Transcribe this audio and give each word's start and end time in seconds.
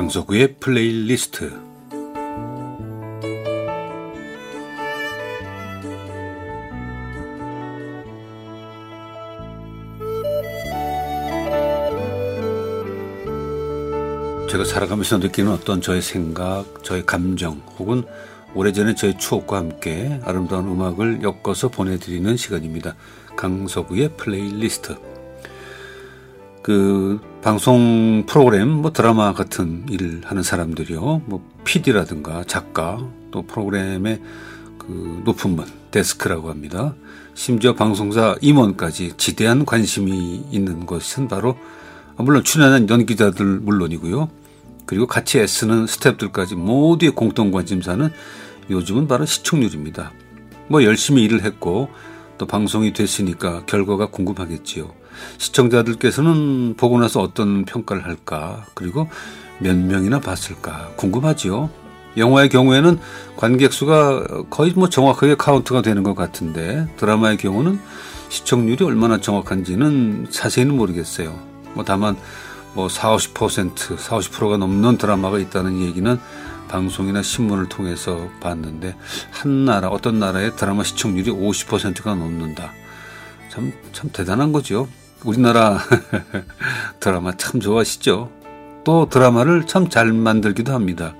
강석우의 0.00 0.56
플레이리스트 0.60 1.50
제가 14.48 14.64
살아가면서 14.64 15.18
느끼는 15.18 15.52
어떤 15.52 15.82
저의 15.82 16.00
생각, 16.00 16.82
저의 16.82 17.04
감정 17.04 17.60
혹은 17.78 18.02
오래전에 18.54 18.94
저의 18.94 19.18
추억과 19.18 19.58
함께 19.58 20.18
아름다운 20.24 20.66
음악을 20.66 21.20
엮어서 21.22 21.68
보내드리는 21.68 22.38
시간입니다. 22.38 22.96
강석우의 23.36 24.16
플레이리스트 24.16 25.09
그 26.62 27.20
방송 27.42 28.24
프로그램 28.26 28.68
뭐 28.68 28.92
드라마 28.92 29.32
같은 29.32 29.86
일을 29.88 30.22
하는 30.24 30.42
사람들이요. 30.42 31.22
뭐 31.26 31.42
PD라든가 31.64 32.44
작가 32.44 32.98
또 33.30 33.42
프로그램의 33.42 34.20
그 34.78 35.22
높은 35.24 35.56
분 35.56 35.66
데스크라고 35.90 36.50
합니다. 36.50 36.94
심지어 37.34 37.74
방송사 37.74 38.36
임원까지 38.40 39.14
지대한 39.16 39.64
관심이 39.64 40.44
있는 40.50 40.84
것은 40.84 41.28
바로 41.28 41.56
물론 42.16 42.44
출연한 42.44 42.88
연기자들 42.88 43.46
물론이고요. 43.46 44.28
그리고 44.84 45.06
같이 45.06 45.38
애쓰는 45.38 45.86
스탭들까지 45.86 46.56
모두의 46.56 47.12
공통 47.12 47.50
관심사는 47.50 48.10
요즘은 48.68 49.08
바로 49.08 49.24
시청률입니다. 49.24 50.12
뭐 50.68 50.84
열심히 50.84 51.22
일을 51.24 51.42
했고 51.42 51.88
또 52.36 52.46
방송이 52.46 52.92
됐으니까 52.92 53.64
결과가 53.66 54.06
궁금하겠지요. 54.06 54.99
시청자들께서는 55.38 56.74
보고 56.76 56.98
나서 56.98 57.20
어떤 57.20 57.64
평가를 57.64 58.04
할까? 58.04 58.66
그리고 58.74 59.08
몇 59.58 59.76
명이나 59.76 60.20
봤을까? 60.20 60.92
궁금하지요. 60.96 61.70
영화의 62.16 62.48
경우에는 62.48 62.98
관객 63.36 63.72
수가 63.72 64.44
거의 64.50 64.72
뭐 64.72 64.88
정확하게 64.88 65.36
카운트가 65.36 65.82
되는 65.82 66.02
것 66.02 66.14
같은데 66.14 66.88
드라마의 66.96 67.36
경우는 67.36 67.78
시청률이 68.28 68.84
얼마나 68.84 69.20
정확한지는 69.20 70.26
자세히는 70.30 70.76
모르겠어요. 70.76 71.38
뭐 71.74 71.84
다만 71.84 72.16
뭐 72.74 72.88
40, 72.88 73.34
50%, 73.34 73.98
40, 73.98 74.32
50%가 74.32 74.56
넘는 74.56 74.98
드라마가 74.98 75.38
있다는 75.38 75.80
얘기는 75.80 76.18
방송이나 76.68 77.22
신문을 77.22 77.68
통해서 77.68 78.28
봤는데 78.40 78.96
한 79.32 79.64
나라 79.64 79.88
어떤 79.88 80.20
나라의 80.20 80.54
드라마 80.56 80.84
시청률이 80.84 81.30
50%가 81.30 82.14
넘는다. 82.14 82.72
참 83.50 83.72
참 83.92 84.10
대단한 84.12 84.52
거죠. 84.52 84.88
우리나라 85.24 85.78
드라마 87.00 87.36
참 87.36 87.60
좋아하시죠. 87.60 88.30
또 88.84 89.08
드라마를 89.08 89.66
참 89.66 89.88
잘 89.90 90.12
만들기도 90.12 90.72
합니다. 90.72 91.14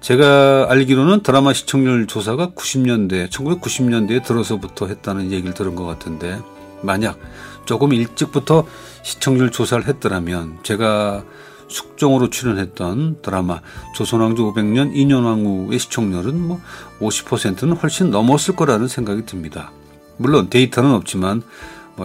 제가 0.00 0.66
알기로는 0.70 1.22
드라마 1.22 1.52
시청률 1.52 2.06
조사가 2.06 2.52
90년대, 2.54 3.28
1990년대에 3.30 4.24
들어서부터 4.24 4.86
했다는 4.86 5.32
얘기를 5.32 5.54
들은 5.54 5.74
것 5.74 5.84
같은데, 5.84 6.38
만약 6.82 7.18
조금 7.64 7.92
일찍부터 7.92 8.64
시청률 9.02 9.50
조사를 9.50 9.86
했더라면 9.86 10.58
제가 10.62 11.24
숙종으로 11.66 12.30
출연했던 12.30 13.20
드라마 13.20 13.60
조선왕조 13.94 14.54
500년 14.54 14.94
인연왕후의 14.94 15.78
시청률은 15.78 16.40
뭐 16.40 16.60
50%는 17.00 17.76
훨씬 17.76 18.10
넘었을 18.10 18.56
거라는 18.56 18.88
생각이 18.88 19.26
듭니다. 19.26 19.72
물론 20.16 20.48
데이터는 20.48 20.92
없지만 20.92 21.38
뭐 21.38 21.48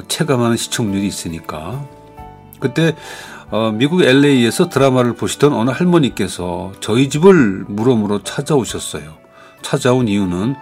체감하는 0.07 0.57
시청률이 0.57 1.05
있으니까. 1.05 1.87
그때 2.59 2.95
어, 3.51 3.71
미국 3.71 4.01
LA에서 4.01 4.69
드라마를 4.69 5.13
보시던 5.13 5.53
어느 5.53 5.69
할머니께서 5.69 6.71
저희 6.79 7.09
집을 7.09 7.65
물어물어 7.67 8.23
찾아오셨어요. 8.23 9.13
찾아온 9.61 10.07
이유는 10.07 10.55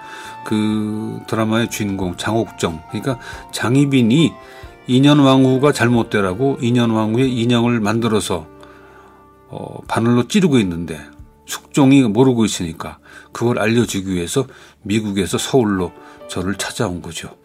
그 0.45 1.19
드라마의 1.27 1.69
주인공 1.69 2.17
장옥정, 2.17 2.81
그러니까 2.89 3.19
장희빈이 3.53 4.33
인연왕후가 4.87 5.71
잘못되라고 5.71 6.57
인연왕후의 6.61 7.31
인형을 7.33 7.79
만들어서 7.79 8.47
어, 9.47 9.81
바늘로 9.87 10.27
찌르고 10.27 10.59
있는데 10.59 10.99
숙종이 11.45 12.01
모르고 12.03 12.45
있으니까 12.45 12.99
그걸 13.31 13.59
알려주기 13.59 14.11
위해서 14.13 14.45
미국에서 14.81 15.37
서울로 15.37 15.91
저를 16.29 16.55
찾아온 16.55 17.01
거죠. 17.01 17.40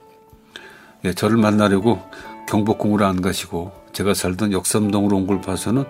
예, 1.06 1.14
저를 1.14 1.36
만나려고 1.36 2.02
경복궁으로 2.48 3.06
안 3.06 3.20
가시고 3.22 3.72
제가 3.92 4.12
살던 4.14 4.52
역삼동으로 4.52 5.16
온 5.16 5.26
걸 5.26 5.40
봐서는 5.40 5.84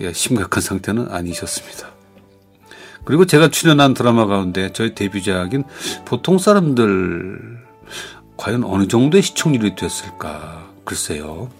예, 0.00 0.12
심각한 0.12 0.62
상태는 0.62 1.08
아니셨습니다. 1.10 1.88
그리고 3.04 3.24
제가 3.24 3.48
출연한 3.48 3.94
드라마 3.94 4.26
가운데 4.26 4.70
저희 4.72 4.94
데뷔작인 4.94 5.64
보통 6.04 6.38
사람들 6.38 7.58
과연 8.36 8.64
어느 8.64 8.86
정도의 8.86 9.22
시청률이 9.22 9.74
됐을까 9.74 10.68
글쎄요. 10.84 11.50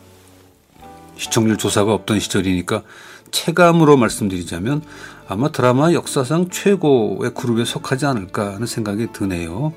시청률 1.16 1.56
조사가 1.56 1.92
없던 1.92 2.20
시절이니까 2.20 2.82
체감으로 3.30 3.96
말씀드리자면 3.96 4.82
아마 5.26 5.50
드라마 5.50 5.92
역사상 5.92 6.50
최고의 6.50 7.34
그룹에 7.34 7.64
속하지 7.64 8.06
않을까 8.06 8.54
하는 8.54 8.66
생각이 8.66 9.08
드네요. 9.12 9.72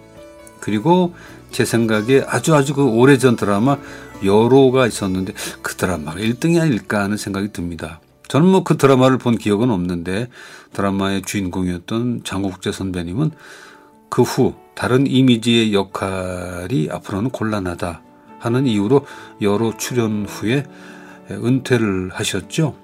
그리고 0.62 1.14
제 1.52 1.66
생각에 1.66 2.24
아주 2.26 2.56
아주 2.56 2.74
그 2.74 2.86
오래전 2.86 3.36
드라마 3.36 3.78
여로가 4.24 4.88
있었는데 4.88 5.34
그 5.62 5.76
드라마가 5.76 6.20
1등이 6.20 6.62
아닐까 6.62 7.02
하는 7.04 7.18
생각이 7.18 7.52
듭니다. 7.52 8.00
저는 8.30 8.48
뭐 8.48 8.64
그 8.64 8.78
드라마를 8.78 9.18
본 9.18 9.38
기억은 9.38 9.70
없는데 9.72 10.30
드라마의 10.72 11.24
주인공이었던 11.24 12.22
장국재 12.24 12.72
선배님은 12.72 13.32
그 14.10 14.22
후 14.22 14.54
다른 14.76 15.06
이미지의 15.08 15.74
역할이 15.74 16.90
앞으로는 16.92 17.32
곤란하다 17.32 18.02
하는 18.40 18.66
이유로 18.68 19.06
여로 19.42 19.76
출연 19.78 20.26
후에 20.26 20.64
은퇴를 21.30 22.12
하셨죠. 22.14 22.76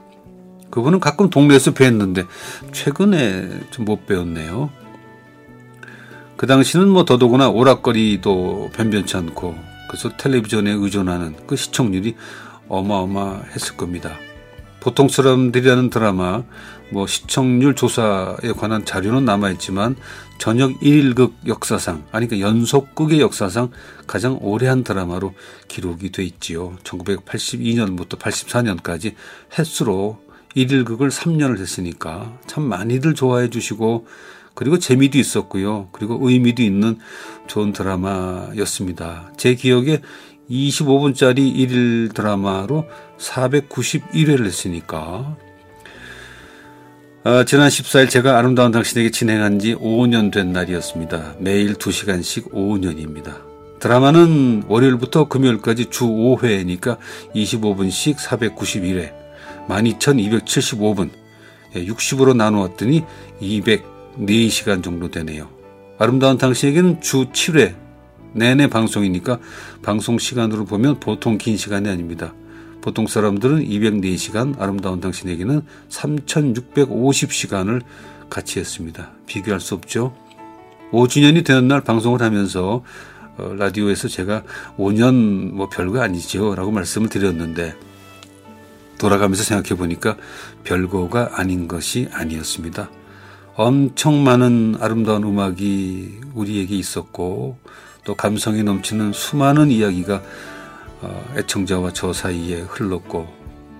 그분은 0.69 0.99
가끔 0.99 1.29
동네에서 1.29 1.73
뵀는데 1.73 2.27
최근에 2.73 3.61
좀 3.71 3.85
못 3.85 4.05
배웠네요. 4.05 4.69
그 6.37 6.45
당시는 6.45 6.87
뭐 6.87 7.03
더더구나 7.03 7.49
오락거리도 7.49 8.69
변변치 8.73 9.17
않고 9.17 9.55
그래서 9.89 10.15
텔레비전에 10.17 10.71
의존하는 10.71 11.35
그 11.47 11.55
시청률이 11.55 12.15
어마어마했을 12.69 13.75
겁니다. 13.75 14.17
보통 14.79 15.09
사람들이라는 15.09 15.89
드라마 15.89 16.43
뭐 16.91 17.07
시청률 17.07 17.75
조사에 17.75 18.53
관한 18.55 18.85
자료는 18.85 19.25
남아있지만 19.25 19.95
저녁 20.37 20.79
1일극 20.79 21.33
역사상 21.47 22.05
아니 22.11 22.27
그러니까 22.27 22.47
연속극의 22.47 23.19
역사상 23.19 23.71
가장 24.05 24.37
오래 24.39 24.67
한 24.67 24.83
드라마로 24.83 25.33
기록이 25.67 26.11
돼 26.11 26.23
있지요. 26.23 26.77
1982년부터 26.83 28.19
84년까지 28.19 29.15
횟수로 29.57 30.19
1일극을 30.57 31.11
3년을 31.11 31.59
했으니까 31.59 32.37
참 32.47 32.63
많이들 32.63 33.13
좋아해 33.13 33.49
주시고 33.49 34.07
그리고 34.55 34.79
재미도 34.79 35.19
있었고요. 35.19 35.89
그리고 35.91 36.17
의미도 36.19 36.63
있는 36.63 36.97
좋은 37.45 37.73
드라마였습니다. 37.73 39.31
제 39.37 39.53
기억에 39.53 40.01
25분짜리 40.49 41.53
1일 41.55 42.13
드라마로 42.15 42.85
491회를 43.19 44.45
했으니까 44.45 45.37
아, 47.23 47.43
지난 47.43 47.67
14일 47.67 48.09
제가 48.09 48.37
아름다운 48.37 48.71
당신에게 48.71 49.11
진행한 49.11 49.59
지 49.59 49.75
5년 49.75 50.31
된 50.31 50.53
날이었습니다. 50.53 51.35
매일 51.39 51.73
2시간씩 51.73 52.51
5년입니다. 52.51 53.41
드라마는 53.79 54.63
월요일부터 54.67 55.27
금요일까지 55.27 55.87
주 55.91 56.05
5회니까 56.05 56.97
25분씩 57.35 58.15
491회. 58.15 59.26
12,275분, 59.67 61.09
60으로 61.73 62.29
예, 62.29 62.33
나누었더니 62.33 63.03
204시간 63.41 64.83
정도 64.83 65.09
되네요. 65.09 65.49
아름다운 65.99 66.37
당신에게는 66.37 67.01
주 67.01 67.25
7회 67.25 67.75
내내 68.33 68.67
방송이니까 68.67 69.39
방송 69.81 70.17
시간으로 70.17 70.65
보면 70.65 70.99
보통 70.99 71.37
긴 71.37 71.57
시간이 71.57 71.89
아닙니다. 71.89 72.33
보통 72.81 73.07
사람들은 73.07 73.65
204시간, 73.65 74.59
아름다운 74.61 75.01
당신에게는 75.01 75.61
3,650시간을 75.89 77.81
같이 78.29 78.59
했습니다. 78.59 79.11
비교할 79.25 79.59
수 79.59 79.73
없죠. 79.73 80.13
5주년이 80.91 81.45
되는 81.45 81.67
날 81.67 81.81
방송을 81.81 82.21
하면서 82.21 82.83
어, 83.37 83.53
라디오에서 83.55 84.07
제가 84.07 84.43
5년 84.77 85.51
뭐 85.51 85.69
별거 85.69 86.01
아니죠 86.01 86.55
라고 86.55 86.71
말씀을 86.71 87.09
드렸는데 87.09 87.75
돌아가면서 88.97 89.43
생각해 89.43 89.77
보니까 89.77 90.17
별거가 90.63 91.31
아닌 91.33 91.67
것이 91.67 92.09
아니었습니다. 92.11 92.89
엄청 93.55 94.23
많은 94.23 94.75
아름다운 94.79 95.23
음악이 95.23 96.21
우리에게 96.33 96.75
있었고 96.75 97.57
또 98.03 98.15
감성이 98.15 98.63
넘치는 98.63 99.13
수많은 99.13 99.71
이야기가 99.71 100.21
어, 101.01 101.33
애청자와 101.37 101.93
저 101.93 102.13
사이에 102.13 102.61
흘렀고 102.61 103.27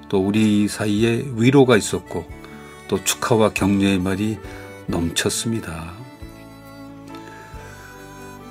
또 0.09 0.25
우리 0.25 0.67
사이에 0.67 1.25
위로가 1.35 1.77
있었고 1.77 2.25
또 2.87 3.03
축하와 3.03 3.53
격려의 3.53 3.99
말이 3.99 4.37
넘쳤습니다. 4.87 5.96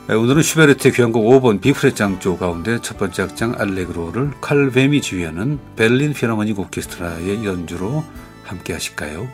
네, 0.09 0.15
오늘은 0.15 0.41
슈베르트의 0.41 0.95
귀한곡 0.95 1.25
5번 1.25 1.61
비프렛 1.61 1.97
장조 1.97 2.37
가운데 2.39 2.81
첫 2.81 2.97
번째 2.97 3.25
악장 3.25 3.57
알레그로를 3.59 4.31
칼 4.41 4.71
뱀이 4.71 5.01
지휘하는 5.01 5.59
베를린 5.75 6.13
피라모닉 6.13 6.61
오케스트라의 6.61 7.45
연주로 7.45 8.05
함께 8.45 8.73
하실까요? 8.73 9.27